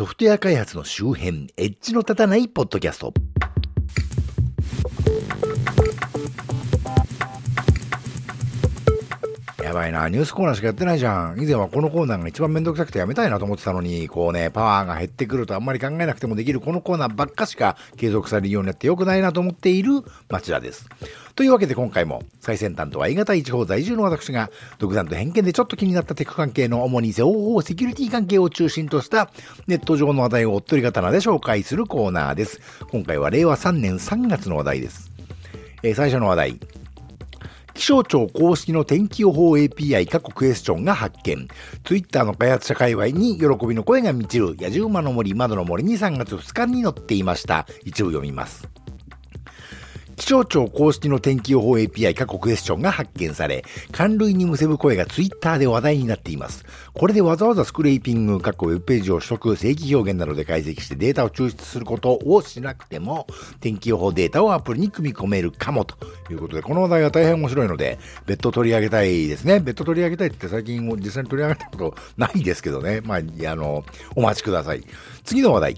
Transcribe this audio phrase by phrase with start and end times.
[0.00, 3.12] ソフトウェア開発の周辺、エッジの立たないポッドキャスト。
[9.70, 11.40] やばいな、ニュースコーナーしかやってないじゃん。
[11.40, 20.88] 以前はこのコーナーが一番めんどくさくてやめたいなと思ってたのに、こうね、パワーが減ってくるとあんまり考えなくてもできるこのコーナーばっかしか継続されるようになってよくないなと思っている町田です。
[21.36, 29.30] というわけで今回も最先端とは A 型地方在住の私が独断と偏見でちょっと気になったテック関係の主に情報セキュリティ関係を中心とした
[29.68, 32.60] ネット上の話題をおっとり刀で紹介するコーナーです。
[32.90, 35.12] 今回は令和3年3月の話題です。
[35.84, 36.79] えー、最初の話題。
[37.74, 41.48] 気象庁公式の天気予報 API 過去クエスチョンが発見。
[41.84, 47.66] ツイッターの開発者界隈に喜びの声が満ちる野獣馬の森窓の森に3月2日に載っていました。
[47.84, 48.68] 一部読みます。
[50.20, 56.66] 気象庁公式の天気予報 API 過去クエスチョンが発見され、関類にむせぶ声がツイッターで話題になっています。
[56.92, 63.26] これでわざわざスクレーピング、過去ウェブページを取得、正規表現などで解析してデータを抽出することをしなくても、
[63.60, 65.96] 天気予報データをアプリに組み込めるかもと
[66.30, 69.58] いうことで、この話題は大変面白いので、別途取り上げたいですね。
[69.60, 73.00] 別途取り上げたいって最近実際に取り上げたことないですけどね。
[73.00, 74.84] まあ、あの、お待ちください。
[75.24, 75.76] 次の話題。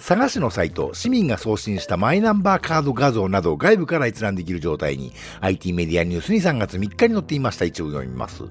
[0.00, 8.44] 佐賀市のサイト、市民が送信したマイナンバーカード画像などを外部から閲覧できる状態に IT メディアニュースに3月3日に載っていました一部読みます。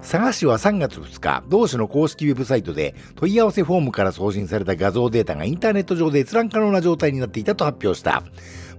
[0.00, 8.22] 佐賀市は3月2日、同市の公式ウェブサイトで問い合わせフォームから送信された画像データがインターネット上で閲覧可能な状態になっていたと発表した。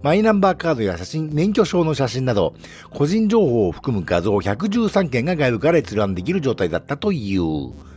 [0.02, 2.56] マイナンバーカードや写真、免許証の写真など、
[2.90, 7.91] 個人情報を含む画像113件が外部から閲覧できる状態だったという。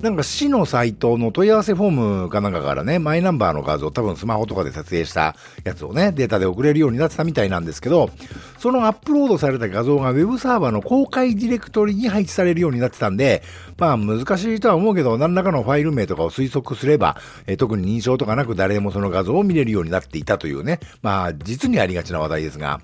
[0.00, 1.90] なんか市のサイトの問い合わせフォー
[2.22, 8.10] ムかなんかからね、マイナンバーの画像、多分スマホとかで撮影したやつをね、データで送れるようになってたみたいなんですけど、
[8.58, 13.42] そのアップロードされた画像が Web サーバーの公開ディレクトリに配置されるようになってたんで、
[13.76, 17.16] まあ難しいとは思うけど、何らかのファイル名とかを推測すれば、
[17.48, 22.80] え特に認証とかなく誰でもその画像を見れるようになっていたというね、まあ実にありがちな話題ですが、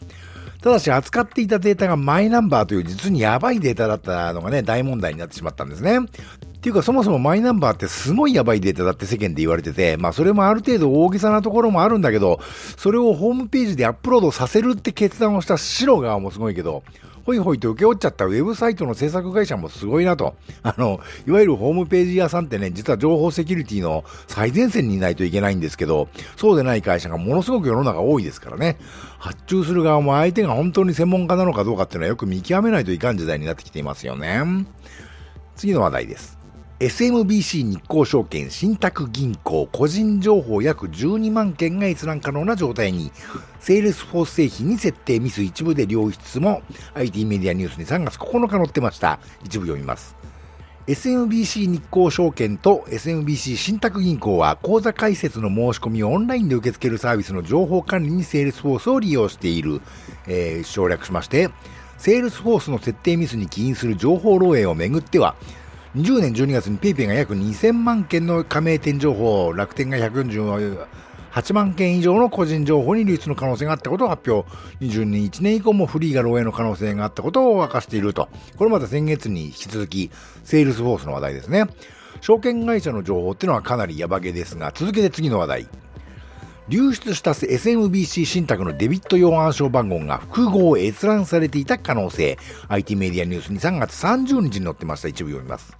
[0.65, 5.99] ただし扱っていたデータがマイナンバーという実にやばいデータだったのがね、大問題になってしまったんですね。
[6.64, 12.41] っていうかそもそもマイナンバーってすごいやばいデータだって世間で言われてて、まあそれもある程度大げさなところもあるんだけど、
[12.78, 16.82] それをホームページでアップロードさせるって決断をした白側もすごいけど、
[17.26, 20.36] ほいほいと受け負っちゃったウェブサイトの制作会社もすごいなと。
[20.64, 26.08] あの、いわゆるホームページ屋さんってね、実は情報セキュリティの最前線にいないといけないんですけど、
[26.38, 28.78] そうでない会社がものすごく世の中多いですからね。
[29.19, 34.64] 発注する側も相手が本当に専門家なのかどうかっていうのはよく見極めないといかん時代になってきていますよね。
[35.56, 36.44] 次の話題です。
[36.84, 43.11] SMBC 日興証券信託銀行個人情報約12万件が閲覧可能な状態に、
[43.59, 46.61] セールスフォース製品に設定ミス一部で漏えいも
[46.93, 49.19] IT メディアニュースに3月9日載ってました。
[49.43, 50.15] 一部読みます。
[50.87, 59.81] SMBC 日興証券と SMBC 信託銀行は口座開設の申し込みをオンラインで受け付けるサービスの情報管理にセールスフォースを利用している、
[60.27, 61.49] えー、省略しまして、
[61.97, 65.34] セールスフォースの設定ミスに起因する情報漏洩をめぐっては、
[65.94, 74.49] 20年12月に PayPay が約2000万件の加盟店情報、楽天が148万件以上の個人情報に流出の可能性があったことを発表。
[74.81, 78.28] 21年1月以降も freee が漏洩の可能性があったことを明かしていると。
[78.56, 80.10] これまた先月に引き続き、
[80.43, 81.66] セールスフォースの話題ですね。
[82.21, 85.69] 証券会社の情報っていうのはかなりヤバげですが、続けて次の話題。
[86.69, 92.38] 流出した SMBC 信託のデビット用暗証番号が復号閲覧されていた可能性。
[92.69, 95.08] IT メディアニュースに3月30日に載ってました。
[95.08, 95.76] 一部読みます。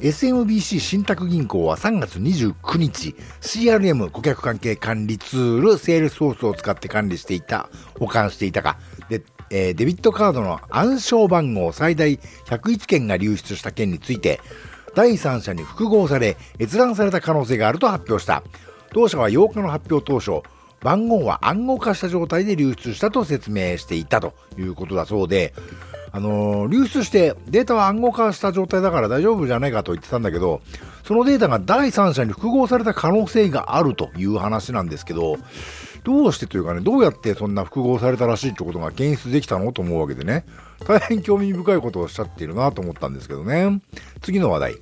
[0.00, 8.78] SMBC 信託銀行は3月29日 CRM 顧客関係管理ツールセールスフォースを使って管理していた保管していたか
[9.10, 14.40] で、えー、デビットカードの暗証番号最大101件が流出した件について
[14.94, 18.42] 第三者に復号され閲覧された可能性があると発表した。
[18.92, 20.42] 同社は8日の発表当初、
[20.80, 25.52] 番号は暗号化した状態で流出したと説明していたということだそうで、
[26.12, 30.60] あのー、流出してデータは暗号化した状態だから大丈夫じゃないかと言ってたんだけど、
[31.04, 35.36] そのデータが第三者に復号された可能性があるという話なんですけど、
[36.02, 40.44] どうしてというかね、どうやってそんな復号されたらしいってことが検出できたのと思うわけでね、
[40.86, 43.80] 大変興味深いことをおっしゃっているなと思ったんですけどね。
[44.22, 44.74] 次の話題。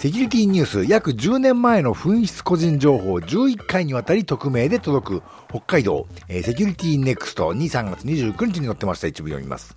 [0.00, 9.76] セキュリティニュース約10年前の紛失個人情報11回にわたり匿名で届く北海道、えー、セキュリティネクストに3月29日に載ってました一部読みます。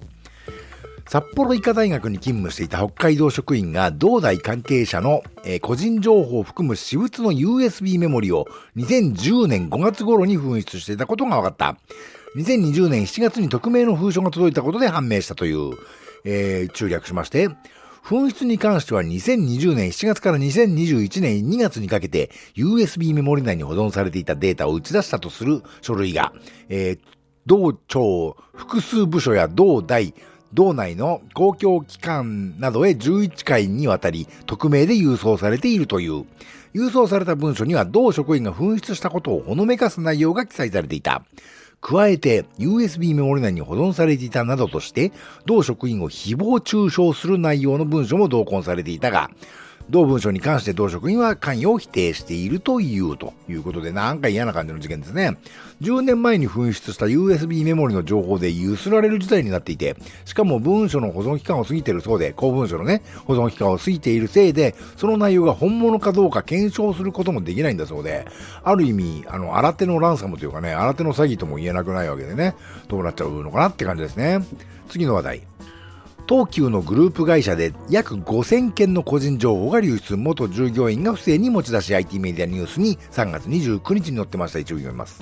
[1.09, 8.47] 札幌医科大学に勤務していた北海道職員が同大関係者の、えー、個人情報を含む私物の USB メモリを
[8.77, 11.77] 2010年5月頃に紛失していたことが分かった。
[12.37, 15.73] 2020年7月に匿名の封書が届いたことで判明したという、
[16.23, 17.49] えー、中略しまして、
[18.03, 26.33] 紛失に関しては2020年7月から2021年2月にかけて USB メモリ内に保存されていたデータを打ち出したとする書類が、
[26.67, 26.99] えー、
[27.45, 30.13] 同庁複数部署や同大、
[30.51, 36.25] 道内の公共機関などへ11回にわたり匿名で郵送されているという。
[36.73, 41.23] 郵送された文書には同職員が紛失したことをほのめかす内容が記載されていた。
[41.83, 45.11] 加えて USB メモリ内に保存されていたなどとして、
[45.45, 49.29] 同職員を誹謗中傷する内容の文書も同梱されていたが、
[49.89, 55.37] 同文書に関して同職員は関与を否定しているというということで、なんか嫌な感じの事件ですね。
[55.81, 59.95] 10年前に紛失した USB メモリの情報でゆすられる事態になっていて、
[60.25, 68.25] しかも文書の保存期間を過ぎているそうで、公文書のね、保存期間を過ぎているせいで、その内容が本物かどうか検証することもできないんだそうで、
[68.63, 72.55] ある意味、あの、新手のランサムというかね、新手の詐欺とも言えなくないわけでね、
[72.87, 74.39] どうなっちゃうのかなって感じですね。
[74.89, 75.41] 次の話題。
[76.27, 84.59] 東急のグループ会社で約5000件の個人情報が流出、元従業員が不正に持ち出し IT メディアニュースに3月29日に載ってました。
[84.59, 85.21] 一応読みます。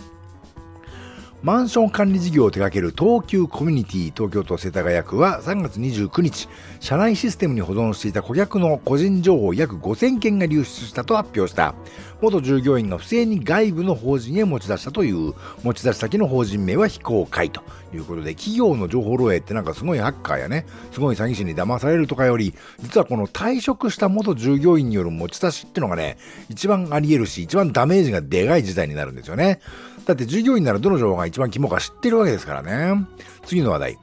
[1.44, 6.48] マンション管理事業を手掛ける東急コミュニティ東京都世田谷区は3月29日、
[6.80, 11.74] 社内システムに保存していた顧客の個人情報約5000件が流出したと発表した。
[12.22, 15.34] 元従業員が不正に外部の法人へ持ち出したという、
[15.64, 17.64] 持ち出し先の法人名は非公開と
[17.98, 26.18] いうことで、企業の情報漏洩ってなんかすごいハッカーやね、すごい詐欺師に騙されるとかより、実はこの退職した元従業員による持ち出しってのがね、
[26.50, 29.60] 一番あり得るし、一番ダメージがでかい事態になるんですよね。
[30.06, 33.06] だって従業員ならどの情報が一番肝か知ってるわけですからね。
[33.46, 33.98] 次の話題。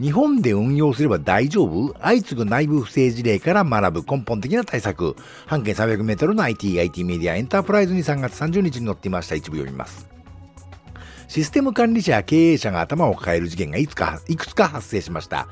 [0.00, 1.94] 日本で運用すれば大丈夫？
[2.00, 5.14] 相次ぐ内部不正事例から学ぶ根本的な対策。
[5.46, 9.34] 半径300メートルの IT、IT メディアエンタープライズに3月30日に載っていました。
[9.34, 10.08] 一部読みます。
[11.30, 15.46] システム管理者や経営者が頭を抱える事件がいつか、いくつか発生しました。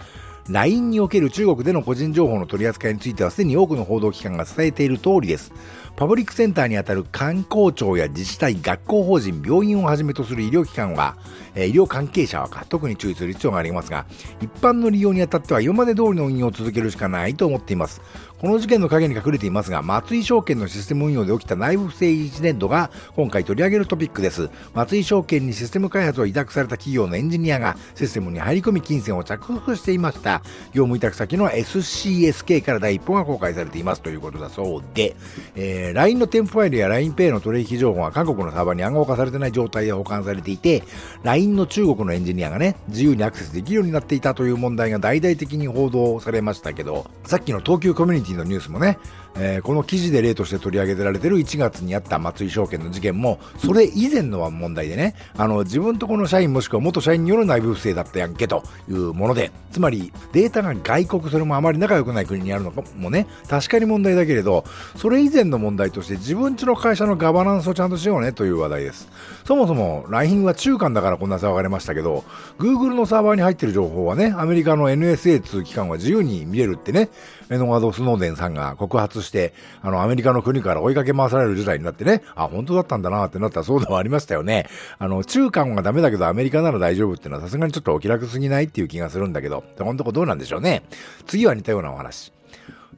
[0.48, 5.52] LINE における中国での個人情報の取り扱いについてはすでに多くの報道機関が伝えている通りです。
[5.98, 11.16] パブリックセンターにあたる観光庁や自治体、学校法人、病院をはじめとする医療機関は、
[11.56, 14.06] え医療関係者は特に注意する必要がありますが、
[14.40, 18.00] 一般の利用にあたっては今まで通りの運用を続けるしかないと思っています。
[18.40, 24.50] この事件の陰に隠れていますが、松井証券のシステム運用で起きた内部不正インシデントが今回取り上げるトピックです。
[24.74, 30.42] 松井証券にシステム開発を委託された企業のエンジニアがシステムに入り込み金銭を着服していました。
[30.72, 35.16] 業務委託先の SCSK から第一報が公開されていますということだそうで、
[35.56, 40.82] えー、LINE の添付ファイルや LINEPay の取引情報が韓国のサーバーに暗号化されてない状態で保管されていて、
[41.22, 48.98] LINE の中国のエンジニアがね、自由にアクセスできるようになっていたという問題が大々的に報道されましたけど、さっきの東急コミュニティのニュースもね、
[49.36, 64.64] えー、この記事で例として取り上げられてる1月にあった松井証券の事件も、それ以前の問題でね、あの、自分とこの社員もしくは元社員による内部不正だったやんけというもので、つまりデータが外国、それもあまり仲良くない国にあるのかもね、確かに問題だけれど、
[64.96, 69.08] それ以前の問題として自分ちの会社のガバナンスをちゃんとしようねという話題です。
[69.44, 72.24] そもそも LINE は中間だからこんな騒がれましたけど、
[72.58, 77.08] Google のサーバーに入ってる情報はね、アメリカの NSA 通機関は自由に見れるってね、
[77.50, 84.68] エノワード・スノーデンさんが告発して、あの、アメリカの国から追いかけ回される事態になってね、あ、本当だったんだなってなったらそうではありましたよね。
[84.98, 90.82] あの、中間はダメだけどアメリカなら大丈夫っていうのはさすがにちょっとお気楽すぎないっていう気がするんだけど、このとこどうなんでしょうね。
[91.26, 92.32] 次は似たようなお話。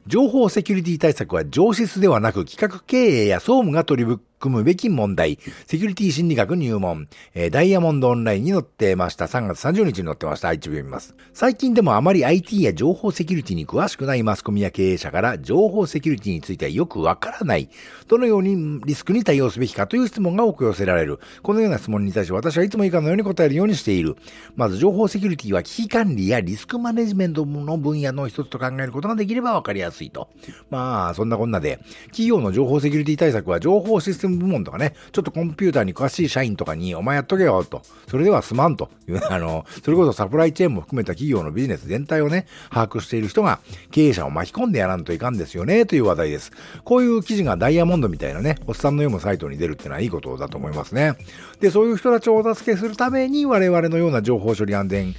[0.07, 9.27] 情報セキュリティ対策は上質ではなく企画経営や総務が取り組むべき問題、セキュリティ心理学入門、えー、ダイヤモンドオンラインに載ってました。
[9.27, 10.51] 3月30日に載ってました。
[10.51, 11.15] 一部読みます。
[11.33, 17.69] 最近でもあまり IT や情報セキュリティに詳しくないマスコミや経営者から情報セキュリティについてはよくわからない。
[18.07, 21.19] どのようにリスクに対応すべきかという質問が多く寄せられる。
[21.43, 24.17] このような質問に対して私はいつも以下のように答えるようにしている。
[24.55, 30.29] まず情報セキュリティは危機管理やリスクマネジメントの分野の一つと考えることができればわかりやすいと。
[30.69, 37.81] まあ、そんなこんなで、企業の情報セキュリティ対策は情報システム部門とかね、ちょっとコンピューターに詳しい社員とかに、お前やっとけよ、と。
[38.07, 43.59] それではすまんという、あの、それこそサプライチェーンも含めた企業のビジネス全体をね、把握している人が
[43.91, 46.51] 経営者を巻き込んでやらんといかんですよね、という話題です。
[46.83, 51.15] こういう記事がダイヤモンドみたいなね、おっさんの読むサイトに出るってのはいいことだと思いますね。
[51.59, 55.15] で、そういう人たちをお助けするために、我々のような情報処理安全、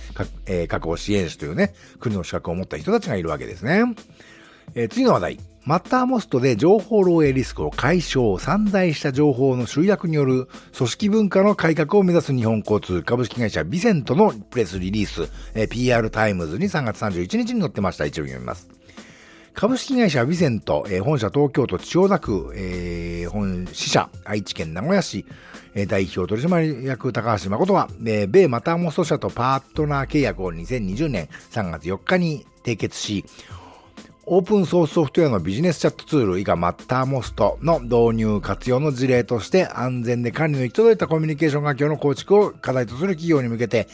[0.46, 3.84] えー、確保支援士というね、国の資格を持った人たちがいるわけですね。
[4.74, 5.51] えー、次の話題。
[5.64, 15.30] マッターモストで情報漏洩リスクを解消、散在した情報の集約による組織文化の改革を目指す日本交通株式会社ビセントのプレスリリース、
[15.68, 18.06] PR タイムズに3月31日に載ってました。
[18.06, 18.68] 一部読みます。
[19.54, 24.10] 株式会社ビセント、えー、本社東京都千代田区、えー、本支社。
[24.24, 25.24] 愛知県名古屋市、
[25.86, 33.24] 代表取締役高橋誠は、米マターモスト社とパートナー契約を2020年3月4日に締結し、
[34.24, 43.88] オープンソースソフトウェアのビジネスチャットツール以下マッターモストの導入活用の事例として安全で管理の行き届いたコミュニケーション環境の構築を課題とする企業に向けて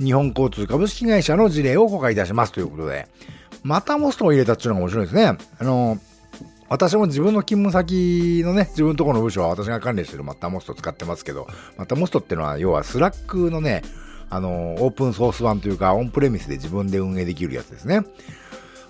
[0.00, 3.06] 日本交通株式会社の事例を公開いたしますということで、
[3.62, 5.36] マターモストを入れたっていうのが面白いですね。
[5.58, 5.98] あの、
[6.68, 11.46] 私も自分の勤務先のね、自分のところの部署は私が管理してるマッターモストを使ってますけど、
[11.76, 13.82] マッターモストっていうのは、要はスラックのね、
[14.30, 18.02] あの、オープンソース版というか、オンプレミスで自分で運営できるやつですね。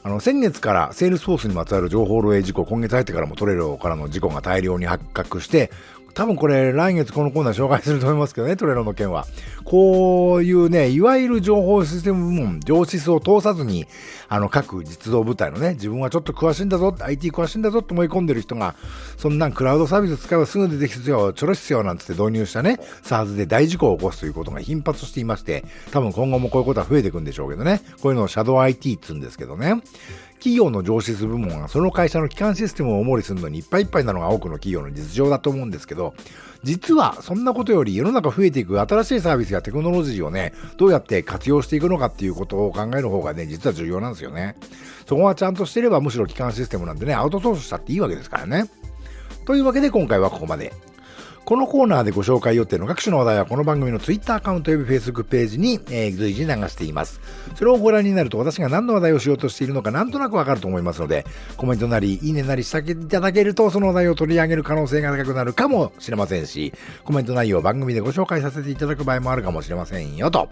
[0.02, 5.70] あの、先月からセールスフォースにまつわる情報漏洩事故、今月入ってからもトレロからの事故が大量に発覚して、
[6.14, 9.26] 多分これ来月このコーナー紹介すると思いますけどね、トレロの件は。
[9.64, 13.86] こういうね、いわゆる情報システム部門、情シスを通さずに、
[14.28, 18.74] あの、各実動部隊のね、自分はちょっと詳しいんだぞ、IT 詳しいんだぞと思い込んでる人が、
[19.16, 27.80] そんなんクラウドサービス使えばすぐ出てきてよ、ちょろ必要なんつって導入したね、SARS で大事故を起こすということが頻発していまして、多分今後もこういうことは増えていくんでしょうけどね。
[28.02, 29.80] こういうのをシャドウ IT っつうんですけどね。
[30.40, 36.14] 企業の上質部門がその会社の基幹システムを重りするのにいっぱいいっぱいなのが多くの企業の実情だと思うんですけど、
[36.64, 44.56] 実はそんなことより世の中増えていく新しいサービスやテクノロジーをね、どうやって活用していくのかっていうことを考える方がね、実は重要なんですよね。
[45.06, 48.70] そこはちゃんとしてればむしろ基幹システムなんでね、アウトソースしたっていいわけですからね。
[49.44, 50.72] というわけで今回はここまで。
[51.44, 57.20] このコーナーでご紹介予定の各種の話題はこの番組の Twitter アカウント及び Facebook ページに、えー、随時流しています。
[57.56, 66.72] それをご覧になると私が何の話題をしようとしているのかなんとなくわかると思いますので、コメントなり、いいねなりしていただけるとその話題を取り上げる可能性が高くなるかもしれませんし、
[67.04, 70.50] コメント内容を番組でご紹介させていただく場合もあるかもしれませんよと。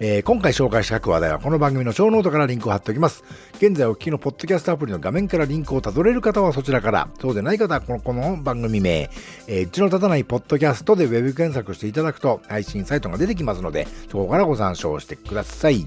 [0.00, 3.22] えー、今回紹介した各話題はこの番組のショーノートからリンクを貼っておきます。
[3.58, 9.08] 現在お聞きのポッドキャストアプリの画面からリンクをたどれる方はそちらから、そうでない方はこのこの番組名、
[9.46, 15.86] えー、うちの立たないポッドキャストでウェブ検索していただくと配信サイトが出てきますので、そこからご参照してください。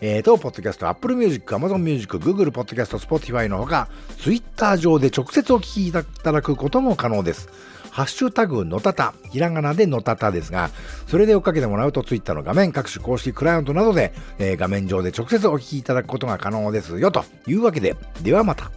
[0.01, 3.89] えー、と、ポッドキャスト、Apple Music、Amazon Music、Google Podcast、Spotify のほか、
[4.19, 7.49] Twitter 上で直接お聞きいただくことも可能です。
[7.91, 10.71] ハッシュタグのたた、ひらがなでのたたですが、
[11.07, 18.71] それで追っかけてもらうと Twitter の画面、各種公式クライアントなどで、えー、画面上で直接お聞きいただくことが可能ですよ、というわけで、ではまた。